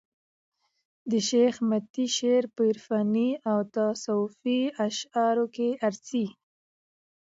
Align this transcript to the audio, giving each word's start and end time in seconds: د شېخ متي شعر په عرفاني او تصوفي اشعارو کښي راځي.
د 1.11 1.13
شېخ 1.27 1.55
متي 1.69 2.05
شعر 2.17 2.43
په 2.55 2.61
عرفاني 2.71 3.29
او 3.51 3.57
تصوفي 3.75 4.59
اشعارو 4.85 5.45
کښي 5.55 5.69
راځي. 5.91 6.25